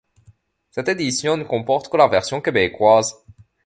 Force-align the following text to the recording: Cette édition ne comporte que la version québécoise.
Cette 0.71 0.89
édition 0.89 1.37
ne 1.37 1.43
comporte 1.43 1.87
que 1.87 1.95
la 1.97 2.07
version 2.07 2.41
québécoise. 2.41 3.21